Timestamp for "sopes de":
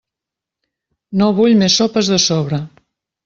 1.81-2.19